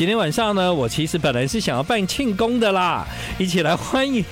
[0.00, 3.06] 今天晚上呢，我其实本来是想要办庆功的啦，
[3.38, 4.24] 一起来欢迎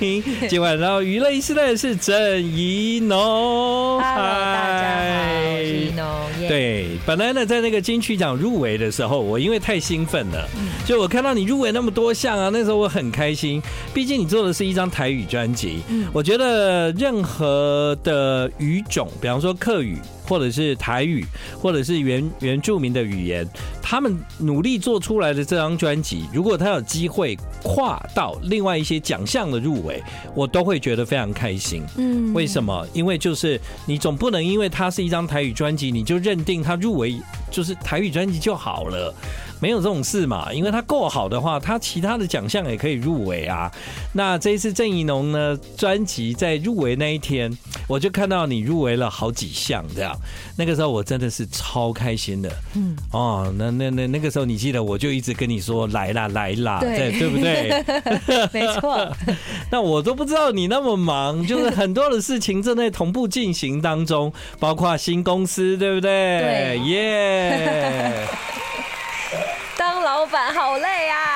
[0.49, 3.19] 今晚到娱乐一时代的是郑怡农。
[3.19, 6.07] Hello，大家好，我是宜农。
[6.41, 6.49] Yeah.
[6.49, 10.49] 对，本来呢，在那个金曲奖入围的时候，我因为太兴奋了，
[10.87, 13.61] 就、嗯、我看到你入围那么多项啊，那时候我很开心。
[13.93, 19.99] 毕竟你做的是一张台语专辑，嗯，我觉得任何的语种，比方说客语。
[20.29, 21.25] 或者是台语，
[21.59, 23.49] 或者是原原住民的语言，
[23.83, 30.03] 他们努力做出来的这张专辑，如果他有机会跨到另外一些奖项的入围，
[30.35, 31.83] 我都会觉得非常开心。
[31.97, 32.87] 嗯，为什么？
[32.93, 39.15] 因为就是你总不能因为它是一张台语专辑，你就认定它入围就是台语专辑就好了。
[39.61, 43.69] 没有这种事嘛，因为他够好的话，他其他的奖项也可以入围啊。
[44.13, 47.51] 那这一次郑怡农呢，专辑在入围那一天，
[47.89, 50.17] 我就看到你入围了好几项，这样，
[50.57, 52.49] 那个时候我真的是超开心的。
[52.77, 57.48] 嗯，哦，那那那那个时候你记得，我就一直跟你说来啦来啦，对对不对？
[58.53, 59.11] 没错。
[59.71, 66.41] 那我都不知道你那么忙，就是很多的事情正在同步进行当中，包括新公司，对不对？
[66.41, 68.27] 对，耶。
[68.29, 68.59] Yeah
[69.77, 71.28] 当老板好累啊！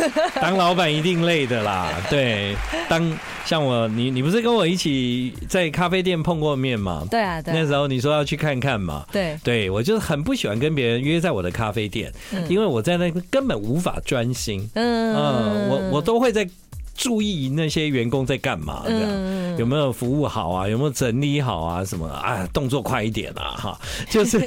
[0.40, 1.92] 当老板一定累的啦。
[2.10, 2.56] 对，
[2.88, 7.06] 当像我，你你不是跟我一起在咖啡店碰过面吗？
[7.10, 7.54] 对啊，对。
[7.54, 9.04] 那时候你说要去看看嘛。
[9.12, 12.12] 对，对我就是很不喜欢跟别人约在我的咖啡店，
[12.48, 14.68] 因为我在那根本无法专心。
[14.74, 16.48] 嗯嗯，我我都会在。
[16.96, 20.68] 注意那些员工在干嘛，这样有没有服务好啊？
[20.68, 21.84] 有没有整理好啊？
[21.84, 22.46] 什么啊？
[22.52, 23.54] 动作快一点啊！
[23.56, 23.80] 哈，
[24.10, 24.40] 就是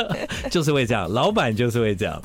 [0.50, 2.20] 就是会这样，老板就是会这样。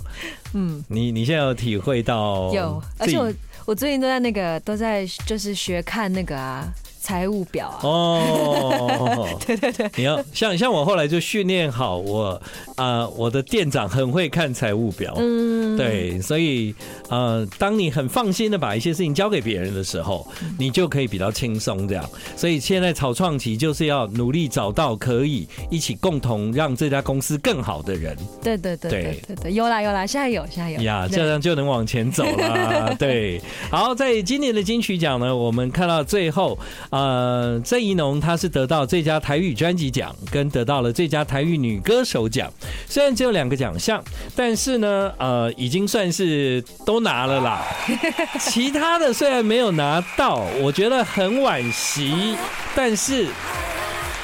[0.53, 2.51] 嗯，你你现在有体会到？
[2.53, 3.31] 有，而且我
[3.65, 6.67] 我最近都在那个都在就是学看那个啊。
[7.01, 7.81] 财务表啊！
[7.81, 12.31] 哦， 对对对，你要像像我后来就训练好我
[12.75, 16.75] 啊、呃，我的店长很会看财务表，嗯，对，所以
[17.09, 20.27] 呃，当你很放心的把一些事情交给别人的时候，
[20.57, 22.07] 你就可以比较轻松这样。
[22.35, 28.15] 所以现在草创期就是要努力找到可以一起共同让这家公司更好的人。
[28.43, 32.93] 对对对对对对，有啦有啦，现在有现在有呀，这样就能往前走了。
[32.99, 36.59] 对，好，在今年的金曲奖呢，我们看到最后。
[36.89, 42.51] 呃，郑怡农她是得到最佳台语专辑奖，跟得到了最佳台语女歌手奖。
[42.87, 44.03] 虽然只有两个奖项，
[44.35, 47.63] 但是呢，呃，已经算是都拿了啦。
[48.39, 52.35] 其他的虽然没有拿到，我觉得很惋惜。
[52.75, 53.27] 但是，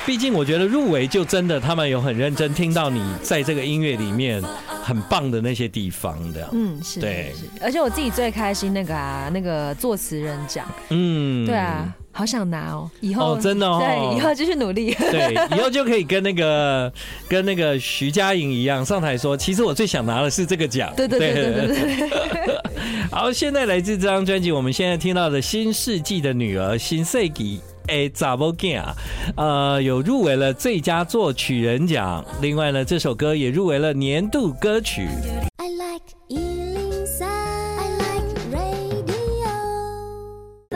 [0.06, 4.42] 毕竟我觉得入围就真的他们有很认真听到你在这个音乐里面
[4.84, 6.50] 很棒的那些地方的。
[6.52, 7.34] 嗯，是，对。
[7.62, 10.66] 而且我自己最开心那个啊，那个作词人奖。
[10.90, 11.94] 嗯，对啊。
[12.18, 12.90] 好想拿哦！
[13.02, 14.96] 以后哦，真的哦，对，以后继续努力。
[15.12, 16.90] 对，以后就可以跟那个
[17.28, 20.94] 跟那个徐佳莹一样上台说，其实我最想拿的是这个奖。
[20.96, 22.60] 对对对对对对。
[23.12, 28.96] 好，现在来自这张专辑，我们现在听到的《新世纪的女儿》新世纪的查某囝啊，
[29.36, 32.24] 呃，有入围了最佳作曲人奖。
[32.42, 35.06] 另外呢，这首歌也入围了年度歌曲。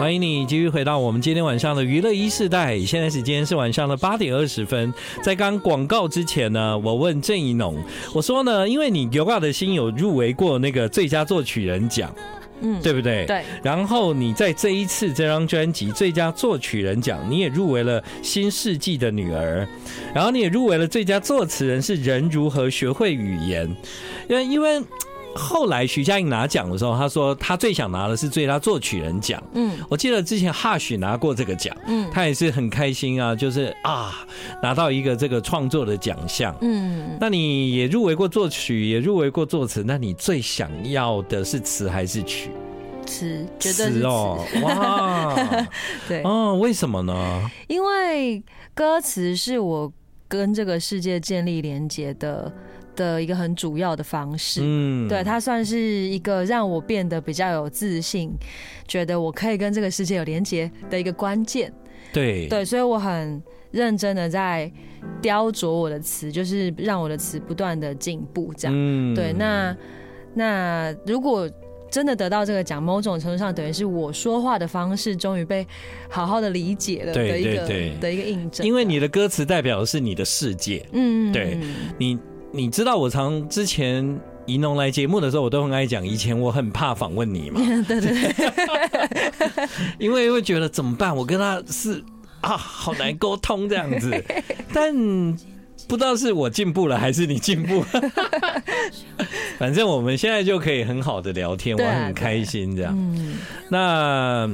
[0.10, 2.80] 欢迎你继续回到我们今天晚上的娱乐一世代。
[2.80, 4.92] 现在时间是晚上的八点二十分。
[5.22, 7.78] 在刚广告之前呢，我问郑怡农，
[8.16, 12.12] 我说呢，因为你《油画的心》有入围过那个最佳作曲人奖，
[12.62, 13.24] 嗯，对不对？
[13.28, 13.44] 对。
[13.62, 19.64] 然后你在这一次这张专辑最佳作曲人奖，你也入围了《新世纪的女儿》，
[20.12, 23.70] 然后你也入围了最佳作词人是人如何学会语言，
[24.28, 24.82] 因为因为。
[25.36, 29.42] 后来徐佳莹拿奖的时候，她说她最想拿的是最佳作曲人奖。
[29.54, 34.26] 嗯，我记得之前 Hush 拿过这个奖，嗯，他也是很开心啊，就是啊
[34.62, 36.56] 拿到一个这个创作的奖项。
[36.62, 42.50] 嗯，那你也入围过作曲，也入围过作词，那你最想要的是词还是曲？
[43.06, 44.44] 词，绝对是词哦。
[44.64, 45.36] 哇，
[46.08, 47.52] 对哦，为什么呢？
[47.68, 49.92] 因为歌词是我
[50.28, 52.52] 跟这个世界建立连接的。
[53.00, 58.30] 的一个很主要的方式，嗯，对，它算是一个让我变得比较有自信，
[58.86, 61.72] 觉得我可以跟这个世界有连接的一个关键，
[62.12, 63.42] 对，对，所以我很
[63.72, 64.70] 认真的在
[65.22, 69.74] 雕琢我的词，就是让我的词不断的进步，这样，嗯，对，那
[70.34, 71.50] 那如果
[71.90, 75.66] 真的得到这个奖，某种程度上等于是我说话的方式终于被
[76.10, 81.58] 好好的理解了的一个，对的一个印证，因为你的歌词代表的是你的世界，嗯，对
[81.98, 82.20] 你。
[82.52, 86.06] 你知道我常之前怡农来节目的时候，我都很爱讲。
[86.06, 89.70] 以前我很怕访问你嘛， 对对对，
[90.00, 91.16] 因为会觉得怎么办？
[91.16, 92.04] 我跟他是
[92.42, 94.12] 啊，好难沟通这样子。
[94.74, 94.94] 但
[95.88, 98.12] 不知道是我进步了还是你进步了。
[99.60, 102.96] 反正我们现在就可以很好的聊天，我很开心这样。
[102.98, 103.38] 嗯，
[103.70, 104.50] 那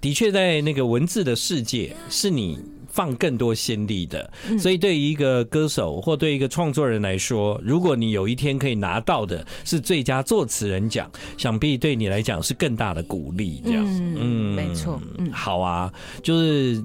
[0.00, 2.58] 的确在那个文字的世界是你
[2.92, 4.30] 放更多心力的，
[4.60, 13.60] 所以对于一个歌手或对一个创作人来说，如果你有一天可以拿到的是最佳作词人奖，想必对你来讲是更大的鼓励。
[13.64, 15.92] 这样，嗯，没错，嗯，好啊，
[16.22, 16.84] 就是。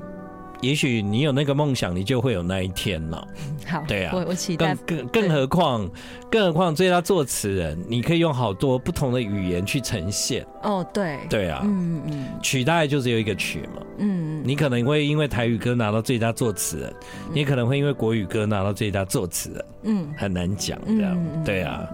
[0.61, 3.27] 也许你有那个梦想，你就会有那一天了。
[3.67, 4.75] 好，对啊，我我期待。
[4.85, 5.89] 更更更何况，
[6.31, 10.45] 更何况最佳作词人，你可以用好多不同的语言去呈现。
[10.63, 13.81] 哦，对，对啊，嗯嗯，曲大概就只有一个曲嘛。
[13.97, 16.93] 嗯，你可能会因为台语歌拿到最佳作词人，
[17.33, 19.65] 你可能会因为国语歌拿到最佳作词人。
[19.83, 21.43] 嗯，很难讲这样。
[21.43, 21.87] 对啊，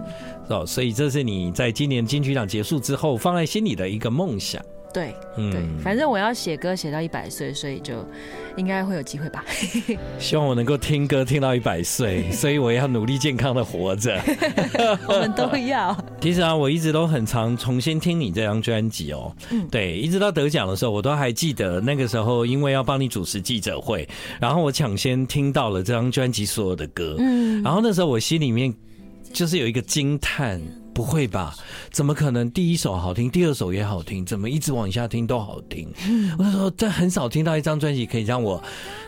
[0.48, 4.62] 哦，所以这是你在今年金曲奖结束之后放在心里的一个梦想。
[4.94, 8.06] 对，对，反正我要写歌写到一百岁，所以就
[8.56, 9.44] 应该会有机会吧。
[10.20, 14.22] 希望我能够听歌听到一百岁， 所以我要努力健康的活着。
[15.08, 15.96] 我们都要。
[16.20, 19.34] 其实啊，我一直都很常重新听你这张专辑哦。
[19.50, 24.08] 嗯，对，一直到得奖的时候，我都还记得那个时候，因为要帮你主持记者会，
[24.40, 27.16] 然后我抢先听到了这张专辑所有的歌。
[27.18, 28.72] 嗯，然后那时候我心里面
[29.32, 30.62] 就是有一个惊叹。
[30.94, 31.54] 不会吧？
[31.90, 32.50] 怎么可能？
[32.52, 35.92] 第一首好听，第二首也好听，怎么一直往下听都好听？
[36.38, 38.62] 我就说，这很少听到一张专辑可以让我，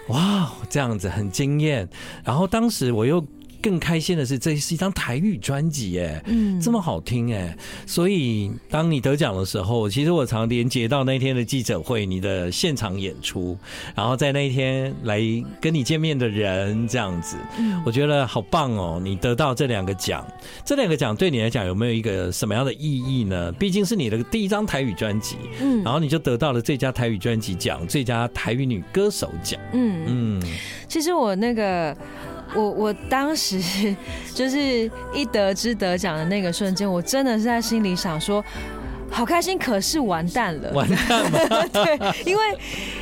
[0.08, 1.88] 哇，这样子很惊艳。
[2.24, 3.24] 然后当时我又。
[3.66, 7.52] 更开心的是，这是一张台语专辑，哎，嗯，这么好听，哎，
[7.84, 13.58] 所以当你得奖的时候，其实我常连接到那天的记者会，你的现场演出，
[13.96, 15.20] 然后在那一天来
[15.60, 17.36] 跟你见面的人，这样子，
[17.84, 19.00] 我觉得好棒哦！
[19.02, 20.24] 你得到这两个奖，
[20.64, 23.50] 这两个奖对你来讲有没有一个什么样的意义呢？
[23.50, 30.42] 毕竟是你的第一张台语专辑，嗯，然后你就得到了最佳台语专辑奖、最佳台语女歌手奖，嗯嗯，
[30.86, 31.96] 其实我那个。
[32.56, 33.60] 我我当时
[34.34, 38.44] 就是一得知得奖的那个瞬间，我真的是在心里想说，
[39.10, 42.42] 好开心，可是完蛋了，完蛋了， 对，因为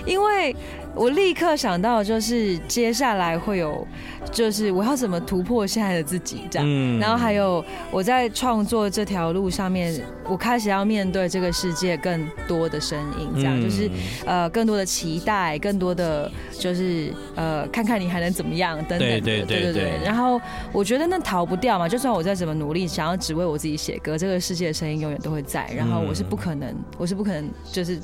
[0.05, 0.55] 因为。
[0.95, 3.87] 我立刻想到，就是接下来会有，
[4.31, 13.61] 就是我要怎么突破现在的自己这样，嗯，然后还有我在创作这条路上面，我开始要面对这个世界更多的声音，这样。
[13.61, 13.91] 就是
[14.25, 19.93] 呃更多的期待，更多的就是呃看看你还能怎么样等等，对对对对。
[20.05, 20.41] 然后
[20.73, 27.99] 我觉得那逃不掉嘛，就算我再怎么努力，想要只为我自己写歌，这个世界的声音永远都会在，然后我是不可能，我是不可能就是。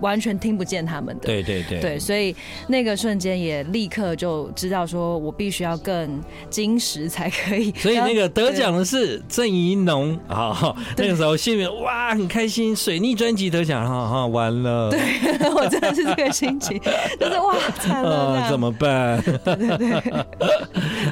[0.00, 2.34] 完全听不见他们的，对对对，对，所以
[2.68, 6.20] 那个瞬间也立刻就知道，说我必须要更
[6.50, 7.72] 精实才可以。
[7.78, 15.00] 所以那个得奖的是郑怡农 啊，那个时候心里面哇很开心，水逆专辑得奖，哈哈，完了，对
[15.50, 16.78] 我真的是这个心情，
[17.18, 19.22] 就是哇惨了，怎么办？
[19.22, 20.12] 对对对，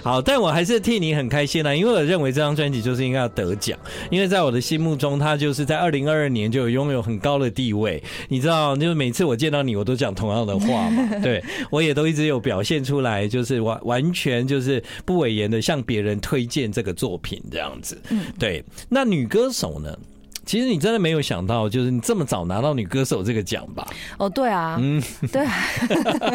[0.02, 3.78] 好，但我还是替你很开心啦，因为我认为这张专辑就是应该要得奖，
[4.10, 8.73] 因为在我的心目中，它就是在二零二二年就有拥有很高的地位，你知道。
[8.78, 11.10] 就是每次我见到你，我都讲同样的话嘛。
[11.22, 18.00] 对，我也都一直有表现出来，就是完完全就是不委言的向别人推荐这个作品这样子。
[18.38, 18.64] 对。
[18.88, 19.96] 那女歌手呢？
[20.46, 23.86] 其实你真的没有想到，就是你这么早拿到女歌手这个奖吧？
[24.18, 25.02] 哦，对啊，嗯，
[25.32, 25.52] 对啊，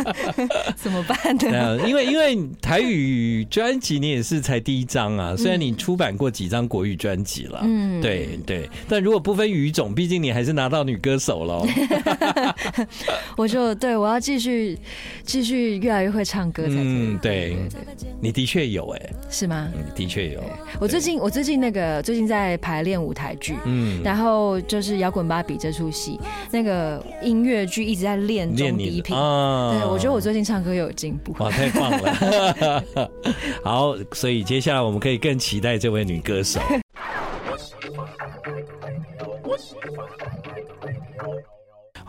[0.75, 1.17] 怎么办
[1.51, 1.79] 呢？
[1.87, 11.65] 因为因为台语专辑你也是才第一张啊，虽然你出版过几张国语专辑了，嗯，对对，但如果不分语种，毕竟你还是拿到女歌手喽。
[13.37, 14.77] 我就对我要继续
[15.23, 16.75] 继续越来越会唱歌才。
[16.75, 17.57] 嗯，对，
[18.21, 19.69] 你的确有哎，是吗？
[19.95, 20.41] 的确有。
[20.79, 23.98] 我最近我最近那个最近在排练舞台剧，嗯。
[24.03, 26.19] 然后就是摇滚芭比这出戏，
[26.51, 29.15] 那个音乐剧一直在练中低频。
[29.15, 31.33] 啊，对，我觉得我最近唱歌有进步。
[31.43, 32.83] 哇，太棒了！
[33.63, 36.59] 好，所以接下来我们可以更期待这位女歌手。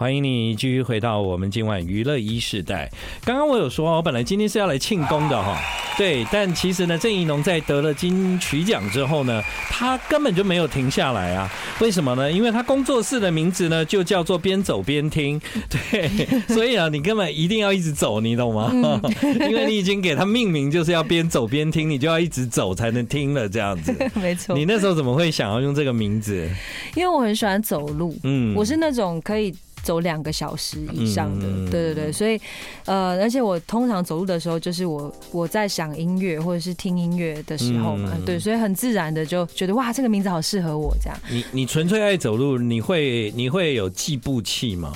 [0.00, 2.90] 欢迎你继续回到我们今晚娱乐一世代。
[3.22, 5.60] 刚刚我有说，我本来今天是要来庆功的哈，
[5.98, 11.52] 对，但其实呢，郑怡农在得了金曲奖之后呢，他根本就没有停下来啊。
[11.80, 12.32] 为什么呢？
[12.32, 15.38] 因为他工作室的名字呢，就叫做边走边听。
[15.68, 16.08] 对，
[16.48, 18.72] 所以啊，你根本一定要一直走，你懂吗？
[19.22, 23.94] 因为你已经给他命名，就是要边走边听，你就要一直走才能听了，这样子。
[24.18, 24.56] 没错。
[24.56, 26.48] 你那时候怎么会想要用这个名字？
[26.94, 29.54] 因为我很喜欢走路，嗯，我是那种可以。
[29.82, 32.40] 走两个小时以上的，对对对，所以，
[32.84, 41.18] 呃，而且我通常走路的时候，就是我我在想音乐或者是听音乐的时候嘛，对，所以很自然的就觉得哇，这个名字好适合我这样。
[41.30, 44.92] 你你纯粹爱走路，你会你会有计步器吗？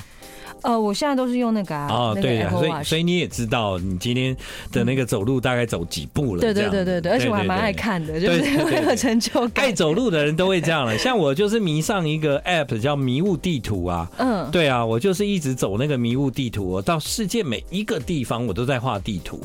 [0.65, 1.87] 呃，我现在都是用那个啊。
[1.89, 4.35] 哦，对呀，所以所以你也知道你今天
[4.71, 6.41] 的那个走路大概走几步了。
[6.41, 9.65] 对对对对对，而且我还蛮爱看的，就是会 有成就感。
[9.65, 14.09] 爱走路的人都会这样了，像我就是迷上一个 app 叫迷雾地图啊。
[14.17, 19.39] 嗯，对啊，我就是一直走那个迷雾地图，我到世界每一个地方我都在画地图。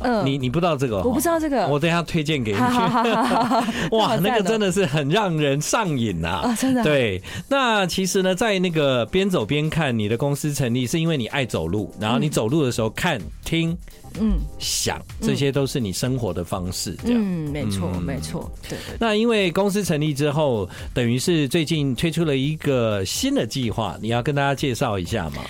[0.00, 1.02] 嗯，你你不知道这个？
[1.02, 2.58] 我不知道这个，我等一下推荐给你。
[3.96, 6.54] 哇，那个真的是很让人上瘾啊！
[6.58, 6.82] 真的。
[6.82, 13.76] 对，那其实呢，在那个边走边看，你的公司成立是因为你爱走路，然后你走路的时候看、听、
[14.20, 16.96] 嗯、想，这些都是你生活的方式。
[17.04, 18.50] 这样，嗯，没错，没错。
[18.68, 18.78] 对。
[18.98, 25.42] 那因为公司成立之后，等于是最近推出了一个新的计划，你要跟大家介绍一下吗？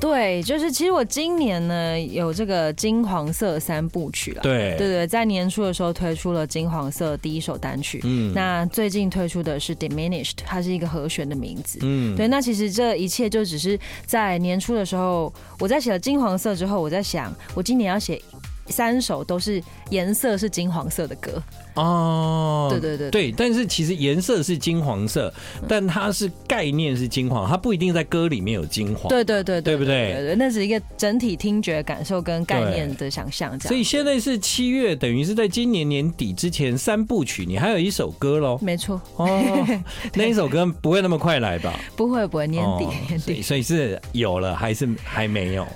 [0.00, 4.42] 对，就是其实我今年呢有这个金黄色三部曲了。
[4.42, 8.00] 对对对，在年初的时候推出了金黄色第一首单曲。
[8.04, 11.78] 嗯，那最近推出的是 Diminished，它是一个和弦的名字。
[11.82, 18.20] 嗯，对，那其实这一切就只是在年初的时候，我在写了金黄色之后，我在想，我今年要写
[18.66, 21.42] 三首都是颜色是金黄色的歌。
[21.74, 25.32] 哦，对对对对，但是其实颜色是金黄色，
[25.68, 29.08] 但它是概念是金黄，它不一定在歌里面有金黄。
[29.08, 30.12] 对对对，对不对？
[30.12, 33.58] 对对，那是一个整体听觉感受跟概念的想象。
[33.58, 33.68] 这样。
[33.68, 38.56] 所以现在是七月，等于是在今年年底之前三部曲，你还有一首歌喽？
[38.62, 39.00] 没错。
[39.16, 39.66] 哦，
[40.14, 41.78] 那一首歌不会那么快来吧？
[41.96, 43.42] 不会不会，年底年底。
[43.42, 45.66] 所以是有了还是还没有？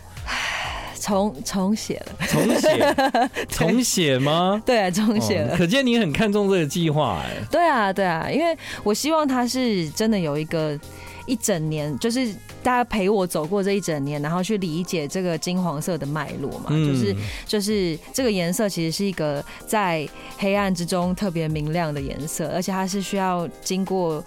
[1.08, 2.94] 重重写了， 重写，
[3.48, 4.62] 重写吗？
[4.66, 5.56] 对啊，重写了。
[5.56, 7.36] 可见你很看重这个计划，哎。
[7.50, 10.78] 对啊，对啊，因为我希望他是真的有一个
[11.24, 12.30] 一整年，就是
[12.62, 16.68] 大家陪我走过这一整年，然后去理解这个金黄色的脉络嘛。
[16.68, 24.22] 就是就是这个颜色其实是一个在黑暗之中特别明亮的颜色，而且它是需要经过。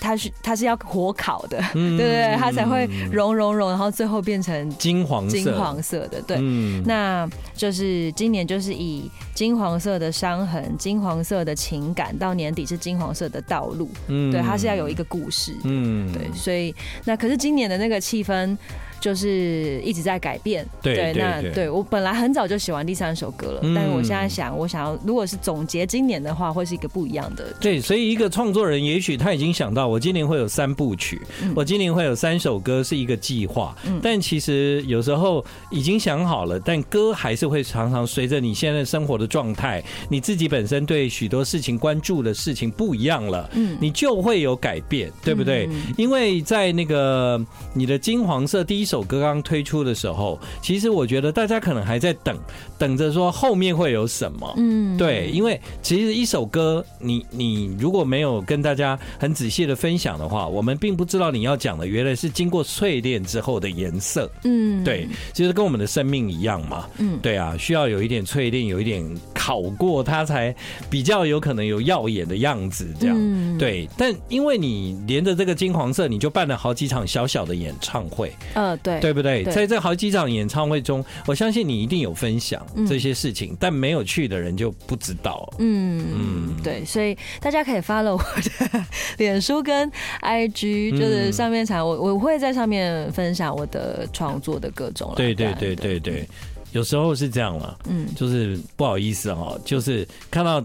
[0.00, 6.20] 它是它是要火烤的， 对对对，它才会融融融，然后最后变成金黄色金黄色的。
[6.22, 6.38] 对，
[6.84, 13.90] 那就是今年就是以金黄色的伤痕、金黄色的情感，到年底是金黄色的道路。
[14.08, 15.54] 嗯，对，它是要有一个故事。
[15.64, 18.56] 嗯，对，所以那可是今年的那个气氛。
[19.00, 27.50] 就是一直在改变，对，对，对，那对我本来很早就写完第三首歌了，嗯、但是我现在想，我想要如果是总结今年的话，会是一个不一样的。
[27.58, 33.74] 对，所以一个创作人，也许他已经想到，我今年会有三部曲，嗯、我今年会有三首歌，是一个计划。
[33.86, 45.66] 嗯，但其实有时候已经想好了，但歌还是会常常随着你现在生活的状态，你自己本身对许多事情关注的事情不一样了，嗯，你就会有改变，对不对？
[45.70, 47.42] 嗯、因为在那个
[47.72, 48.89] 你的金黄色第一。
[48.90, 52.36] 首歌刚推出的时候，其实我觉得大家可能还在等，
[52.76, 54.52] 等着说后面会有什么。
[54.56, 64.28] 嗯，对，因为其实一首歌，你你如果没有跟大家很仔细的分享的话，我们并不知道你要讲的原来是经过淬炼之后的颜色。
[64.42, 66.88] 嗯，对，其实跟我们的生命一样嘛。
[66.98, 70.52] 嗯，对啊，需要有一点淬炼，有一点烤过，它才
[70.90, 72.92] 比较有可能有耀眼的样子。
[72.98, 73.88] 这样，对。
[73.96, 78.32] 但因为你连着这个金黄色，你就办了好几场小小的演唱会。
[78.54, 78.79] 嗯。
[78.82, 79.44] 对，对不对？
[79.44, 85.52] 在这好几场演唱会中，我相信你一定有分享这些事情，嗯、但没有去的人就不知道。
[85.58, 88.84] 嗯嗯，对，所以大家可以 follow 我的
[89.18, 89.90] 脸书跟
[90.22, 95.12] IG，就是上面才我我会在上面分享我的创作的各种。
[95.16, 96.28] 对对对对对，
[96.72, 97.74] 有时候是这样嘛。
[97.88, 100.64] 嗯，就是不好意思哦，就是看到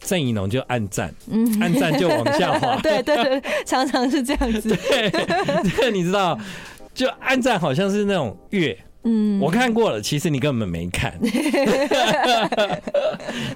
[0.00, 2.76] 郑怡农就按赞，嗯，按赞就往下滑。
[2.82, 4.68] 对对对，常常是这样子。
[4.88, 5.10] 对，
[5.76, 6.38] 对，你知道。
[6.96, 11.12] 就暗赞好像是那种月，嗯，我看过了，其实你根本没看，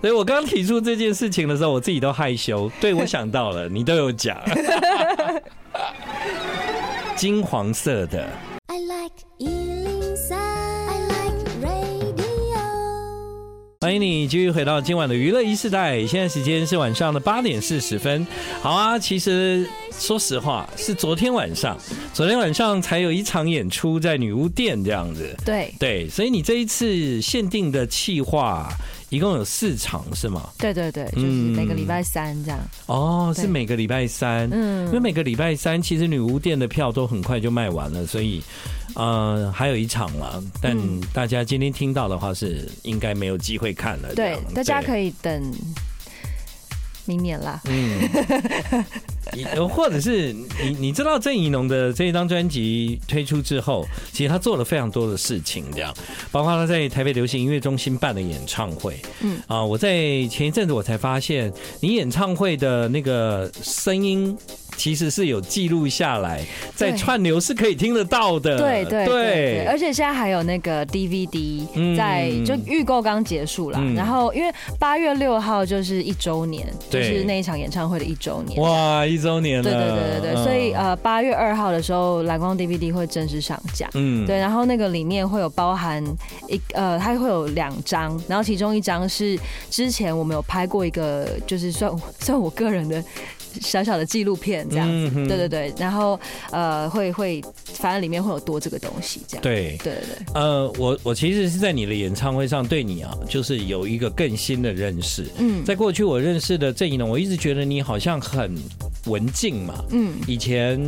[0.03, 2.71] 所以我刚提出这件事情的时候，我自己都害羞。
[2.79, 4.37] 对，我想到了， 你都有讲，
[7.17, 8.29] 金黄色的。
[8.67, 9.15] I like
[13.83, 18.27] 欢迎你继续回到今晚的娱乐一世代，现在时间是晚上的八点四十分。
[18.61, 21.79] 好啊，其实说实话，是昨天晚上，
[22.13, 25.35] 昨天晚上才有一场演出在女巫店这样子。
[25.47, 28.69] 对对，所以你这一次限定的企划。
[29.11, 30.49] 一共有四场是吗？
[30.57, 32.59] 对对对，就是每个礼拜三这样。
[32.87, 34.49] 哦，是每个礼拜三。
[34.53, 38.41] 嗯，因为每个礼拜三其实女巫店的票都很快就卖完了，所以
[38.95, 40.43] 呃还有一场了。
[40.63, 40.77] 但
[41.13, 44.15] 大家今天听到的话是应该没有机会看了。
[44.15, 45.53] 对，大家可以等。
[47.07, 48.09] 明年啦，嗯，
[49.69, 55.93] 或者是你你知道郑怡农的这一张专辑推出之后，其实他做了非常多的事情，这样，
[56.31, 64.37] 包括他在台北流行音乐中心办的演唱会，嗯啊，我在前一阵子我才发现，你演唱会的那个声音。
[64.81, 66.43] 其实是有记录下来，
[66.75, 68.57] 在串流是可以听得到的。
[68.57, 78.59] 对对对，而且现在还有那个 DVD，在就预购刚结束了，然后因为八月六号就是一周年，就是那一场演唱会的一周年。
[78.59, 79.63] 哇，一周年了！
[79.63, 83.87] 对对对对对，所以呃，八月二号的时候，蓝光 DVD 会正式上架。
[83.93, 86.03] 嗯，对，然后那个里面会有包含
[86.49, 93.05] 一呃，它会有两张，然后其中一张是之前我们有拍过一个，就是算算我个人的。
[93.61, 96.19] 小小的纪录片这样子，嗯、对对对，然后
[96.51, 97.43] 呃会会，
[97.75, 99.43] 反正里面会有多这个东西这样。
[99.43, 100.35] 对对对对。
[100.35, 105.27] 呃，我我其实是在你的演唱会上对你啊，就是有一个更新的认识。
[105.39, 108.55] 嗯，在过去我认识的郑怡农，我一直觉得你好像很
[109.07, 109.85] 文静嘛。
[109.91, 110.15] 嗯。
[110.27, 110.81] 以前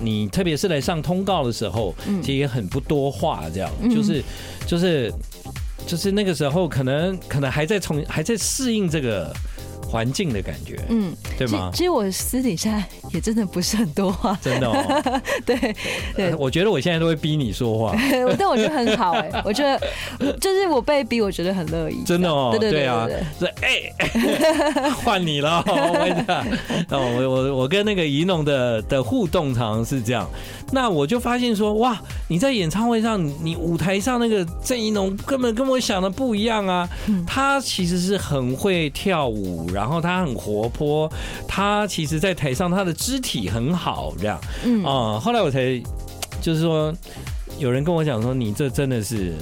[0.00, 4.22] 你特别是来上通告的时候，嗯，其实也很不多话，这样，嗯、就是
[4.66, 5.12] 就是
[5.86, 9.34] 就是那个时候可能可能还在从还在适应这个。
[9.90, 11.70] 环境的感觉，嗯，对吗？
[11.74, 12.82] 其实我私底下
[13.12, 15.02] 也真的不是很多话，真的哦。
[15.44, 15.74] 对
[16.14, 17.96] 对，我觉得我现在都会逼你说话，
[18.38, 19.80] 但我觉得很好哎，我觉得
[20.38, 22.02] 就是我被逼，我觉得很乐意。
[22.06, 26.24] 真的哦，对对对啊，对，哎， 换你了，我
[26.88, 30.28] 讲，我我我跟那个怡农的的互动常常是这样。
[30.72, 36.88] 那我就发现说，哇，你在演唱会上，你舞台上那个郑怡农根本跟我想的不一样啊。
[37.26, 41.10] 他其实是很会跳舞，然后他很活泼，
[41.48, 44.40] 他其实在台上他的肢体很好，这样。
[44.64, 45.80] 嗯啊，后来我才
[46.40, 46.92] 就是说，
[47.58, 49.34] 有人跟我讲说，你这真的是。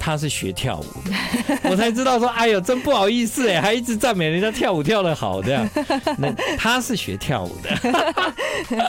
[0.00, 0.86] 他是学跳舞，
[1.70, 5.68] 我才知道说，哎呦，真不好意思哎，还一直赞美人家跳舞跳得好这样。
[6.16, 7.70] 那他是学跳舞的，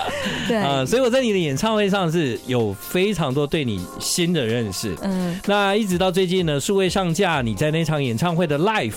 [0.47, 4.95] 对啊，所以我在你的演唱会上是有非常多对你新的认识。
[5.03, 8.93] 嗯，那一直到最近呢，数位上架，你在那场演唱会的 live。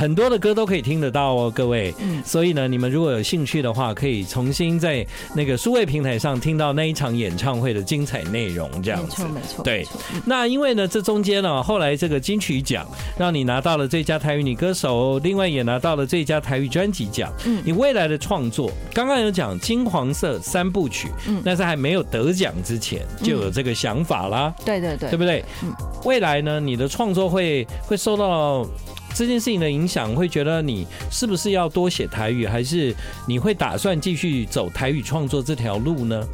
[0.00, 1.94] 很多的歌都可以听得到哦，各位。
[1.98, 9.22] 嗯，所以呢，你们如果有兴趣的话，可以重新在那个数位平台上听到那一场演唱会的精彩内容，这样子。
[9.24, 9.62] 没错，没错。
[9.62, 9.86] 对，
[10.24, 12.86] 那因为呢，这中间呢，后来这个金曲奖
[13.18, 17.30] 让你拿到了最佳台语女歌手，另外也拿到了最佳台语专辑奖。
[17.44, 24.54] 嗯，你未来的创作，刚刚有讲金黄色三部曲，嗯，但是还没有得奖之前就有这个想法啦。
[24.64, 25.44] 对对对，对不对？
[25.62, 25.70] 嗯，
[26.06, 28.66] 未来呢，你的创作会会受到。
[29.14, 32.94] 这件事情的影响，会觉得你是不是要多写台语，还是
[33.26, 36.26] 你会打算继续走台语创作这条路呢？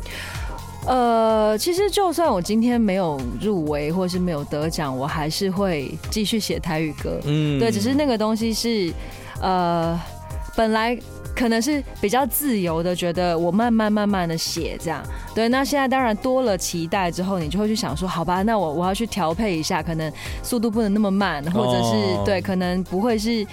[0.86, 7.20] 呃，其实就算我今天没有入围，或是没有得奖，我还是会继续写台语歌。
[7.24, 8.92] 嗯，对，只是那个东西是，
[9.40, 10.00] 呃，
[10.56, 10.96] 本来。
[11.36, 15.02] 可能是比较自由的，觉得我慢慢慢慢的写这样，
[15.34, 15.48] 对。
[15.50, 20.10] 那现在当然多了期待之后，你就会去想说，好吧，那我我要去调配一下，可能
[20.42, 23.46] 速度不能那么慢，或者是对，可能不会是。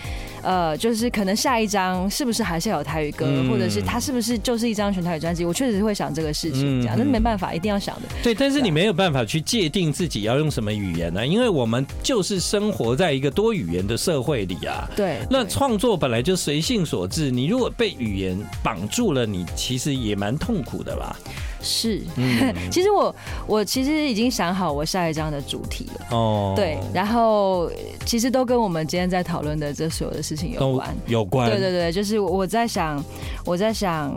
[0.44, 5.46] 呃，就是可能下一张是不是还是要有台语歌，嗯、或者是他是不是就是一张全台语专辑？
[5.46, 8.02] 我确实是会想这个事情，这样，但是没办法，一定要想的。
[8.22, 11.26] 对，但是你没有办法去界定自己要用什么语言呢、啊？
[11.26, 14.90] 因为我们就是生活在一个多语言的社会里啊。
[14.96, 15.20] 对。
[15.30, 21.16] 那创作本来就随性所致，你如果被语言绑住了，你其实也蛮痛苦的吧？
[21.64, 23.16] 是，嗯、 其实我
[23.48, 26.08] 我其实已经想好我下一张的主题了。
[26.12, 27.72] 哦，对，然后
[28.06, 31.50] 其实都跟我们今天在讨论的这所有的事情有关，有关。
[31.50, 33.02] 对对对，就是我在想，
[33.46, 34.14] 我在想，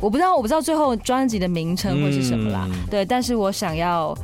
[0.00, 2.66] 我不知道我不知道最后专辑的名称会是什么啦。
[2.72, 4.16] 嗯、对，但是我想要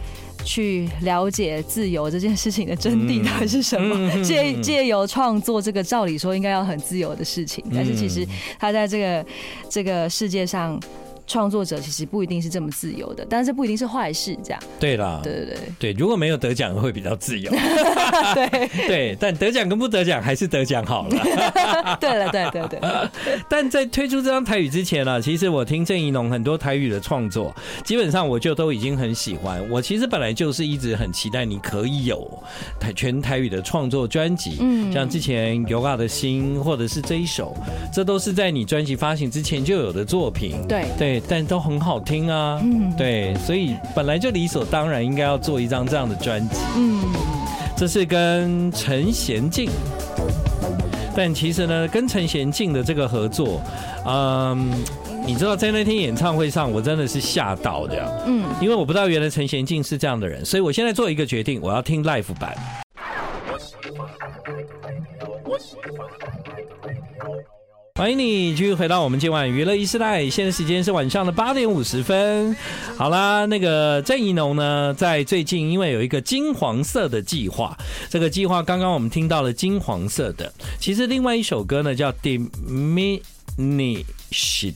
[0.43, 4.11] 去了解自由这件事情的真谛到底是什么。
[4.25, 8.27] 借借由创作这个，照理说应该要很自由的事情，但是其实
[8.59, 9.27] 他在这个
[9.69, 10.81] 这个世界上。
[11.27, 14.63] 创作者其实不一定是这么自由的，但是这不一定是坏事，这样。
[14.79, 17.51] 对啦，对对对对，如果没有得奖会比较自由。
[18.35, 21.17] 对对，但得奖跟不得奖还是得奖好了。
[21.99, 22.81] 对了，对对对。
[23.49, 29.67] 但在推出这张台语之前呢，其实我听郑怡农很多台语的创作，基本上我就都已经很喜欢。
[29.71, 32.31] 我其实本来就是一直很期待你可以有
[32.79, 37.57] 台全台语的创作专辑，嗯，像之前《Yoga 的心》或者是这一首，
[37.93, 40.67] 这都是在你专辑发行之前就有的作品。
[40.69, 41.14] 对对。
[41.29, 47.01] 但都很好听啊，嗯，对，所以本来就理所当然应该要做一张这样的专辑，嗯，
[47.77, 49.71] 这是跟陈贤静，
[51.17, 53.61] 但其实呢，跟陈贤静的这个合作，
[54.07, 54.71] 嗯，
[55.27, 62.57] 你知道在那天演唱会上，我真的是吓到的，嗯，因为我不知道原来陈贤静是这样的人，所以我现在做一个决定，我要听 live 版。
[67.97, 72.57] 欢迎你继续回到我们今晚娱乐一时代，现在时间是晚上的八点五十分。
[72.97, 77.79] 好啦，那个郑怡农呢，在最近因为有一个金黄色的计划，
[78.11, 83.23] 这个计划刚刚我们听到了金黄色的，其实另外一首歌呢叫《Dimini》
[84.33, 84.73] shit，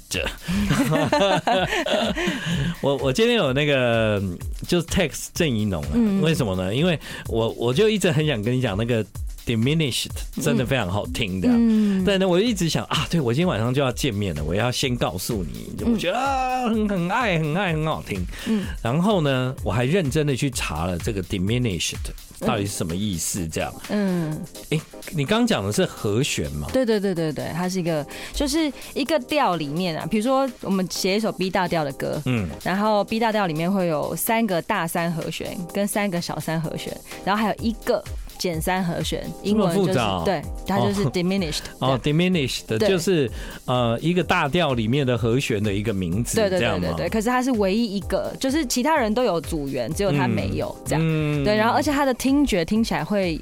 [2.80, 4.22] 我我今天有那个
[4.68, 6.72] 就是 text 郑怡农了，为什么呢？
[6.72, 9.04] 因为我我就一直很想跟你讲那个。
[9.48, 10.10] Diminished
[10.42, 18.22] 真的非常好听的，嗯，但呢，我一直想啊，对我今天晚上就要见面了，我要先告诉你，我觉得啊，很很爱，很爱，很好听。
[18.46, 21.96] 嗯，然后呢，我还认真的去查了这个 Diminished
[22.40, 23.72] 到底是什么意思，这样。
[23.88, 24.78] 嗯，哎，
[25.12, 26.68] 你刚刚讲的是和弦吗？
[26.70, 38.04] 对对对对对，它是一个，就是一个调里面啊，比如说我们写一首 B 大调的歌，嗯，然后 B 大调里面会有三个大三和弦跟三个小三和弦，然后还有一个。
[38.38, 41.60] 减三和弦，英文就是对，它就是 diminished。
[41.80, 43.30] 哦，diminished 就是
[43.64, 47.08] 呃一个大调里面的和弦的一个名字，对对对对对。
[47.08, 51.02] 可是它是唯一一个，就是其他人都有组员，只有他没有这样。
[51.44, 53.40] 对，然后而且他的听觉听起来会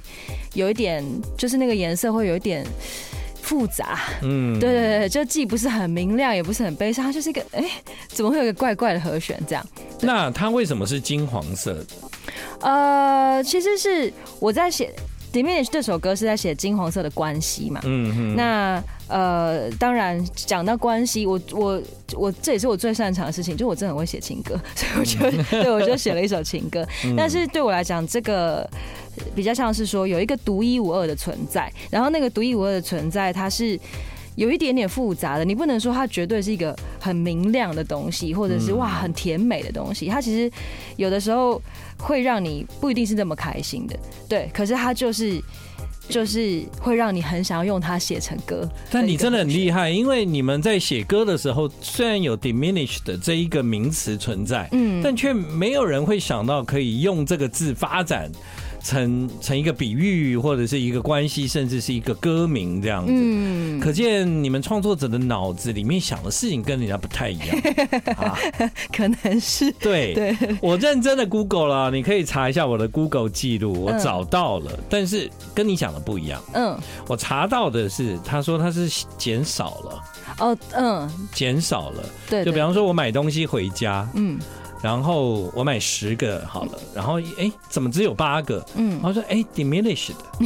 [0.55, 1.05] 有一点，
[1.37, 2.67] 就是那个颜色会有一点
[3.43, 4.01] 复杂。
[4.23, 7.65] 嗯，对对对，就既不是很明亮，也不是很悲伤，它就是一个哎，
[8.09, 9.67] 怎么会有一个怪怪的和弦这样？
[10.01, 11.87] 那它为什么是金黄色的？
[12.61, 14.93] 呃，其实是我在写
[15.37, 17.81] 《Diminish》这首歌是在写金黄色的关系嘛。
[17.85, 18.37] 嗯嗯。
[18.37, 21.83] 那呃，当然讲到关系，我我
[22.15, 26.87] 我这也是我最擅长的事情，就我真的很会写情歌， 所以我就 对我就写了一首情歌。
[27.17, 28.69] 但是对我来讲，这个
[29.35, 33.79] 比较像是说有一个独一无二的存在，然后那个独一无二的存在，它是。
[34.37, 40.07] 有一点点复杂的，你不能说它绝对是一个很明亮的东西，或者是哇很甜美的东西。
[40.07, 40.51] 它其实
[40.97, 41.61] 有的时候
[41.99, 44.49] 会让你不一定是那么开心的，对。
[44.53, 45.43] 可是它就是
[46.09, 48.69] 就是会让你很想要用它写成歌。
[48.91, 58.31] 但你真的很厉害，因为你们在写歌的时候，虽然有 diminish 的这一个名词存在，嗯，但却没有人会想到可以用这个字发展。
[58.87, 63.13] 成成一个比喻，或者是一个关系，甚至是一个歌名这样子。
[63.13, 67.49] 嗯，可见你们创作者的脑子里面想的事情跟人家不太一样
[68.17, 68.39] 啊。
[68.95, 70.15] 可能是对。
[70.15, 76.41] 对，我认真的 Google 了，你可以查一下我的 Google 记录，我找到了，但是跟你想的不一样。
[76.55, 80.03] 嗯，我查到的是，他说他是减少了。
[80.39, 82.05] 哦，嗯，减少了。
[82.31, 84.39] 对，就比方说我买东西回家，嗯。
[84.83, 88.65] 然后我买十个好了，然后哎，怎么只有八个？
[88.77, 90.13] 嗯，然后说哎，diminished。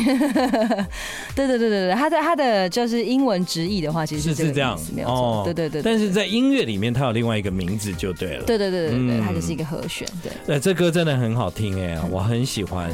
[1.34, 5.42] 对对对对对，它的它的就是英文直译的话，其实是是这样，没有错。
[5.44, 8.44] 对对对，但是在音乐里面，它有另外一个名字就对了。
[8.44, 10.06] 对对对对对，它就是一个和弦。
[10.22, 12.90] 对，对，这歌真的很好听哎，我很喜欢。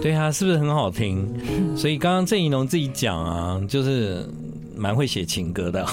[0.00, 1.28] 对啊，是不是很好听？
[1.76, 4.28] 所以刚刚郑怡农自己讲啊，就是。
[4.78, 5.84] 蛮会写情歌的，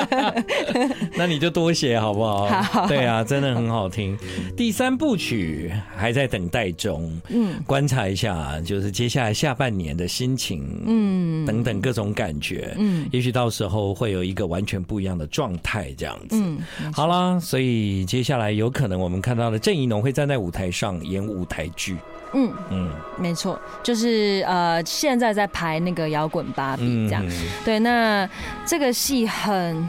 [1.16, 2.46] 那你就多写好不好？
[2.62, 4.16] 好，对啊，真的很好听。
[4.56, 16.36] 第三部曲还在等待中，嗯，观察一下，就是接下来下半年的心情，嗯，等等各种感觉，嗯，也许到时候会有一个完全不一样的状态，这样子。
[16.36, 16.58] 嗯，
[16.92, 21.96] 好啦，所以接下来有可能我们看到的郑怡农会站在舞台上演舞台剧。
[22.34, 27.30] 嗯嗯，没错，就是呃，现在在排那个摇滚芭比这样，嗯、
[27.62, 28.01] 对，那
[28.64, 29.88] 这个戏很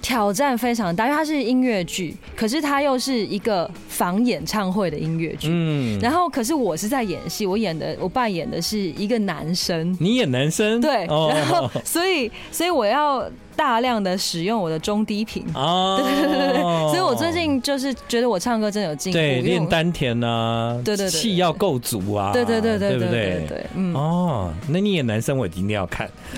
[0.00, 13.24] 挑战非常大，因为它是音乐剧，可是它又是一个仿演唱会的音乐剧，嗯，然后可是我是在演戏，我演的我扮演的是一个男生，你演男生，对，然后所以所以我要。
[13.56, 15.42] 大量的使用我的中低频。
[15.54, 26.06] 哦，对对对对，所以我最近就是觉得我唱歌真的有进步，对，练丹田啊，对对，气要够足啊，对对对对对对对，嗯，哦，那你演男生我一定要看，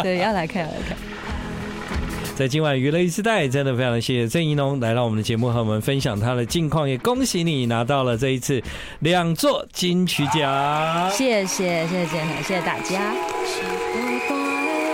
[0.00, 0.96] 对，要来看要来看。
[2.38, 8.62] 在今晚娱乐一时代，真的非常的谢谢郑怡农来到我们的节目和我们分享他的近况，也恭喜你拿到了这一次
[9.00, 13.12] 两座金曲奖，谢谢谢谢，谢谢大家。